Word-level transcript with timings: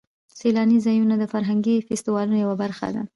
سیلاني 0.39 0.77
ځایونه 0.85 1.15
د 1.17 1.23
فرهنګي 1.33 1.75
فستیوالونو 1.87 2.41
یوه 2.43 2.55
برخه 2.63 2.87
ده. 2.95 3.01